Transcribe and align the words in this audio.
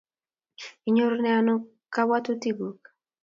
Inyorunen 0.87 1.35
ano 1.39 1.55
kabwatutiguuk? 1.93 2.79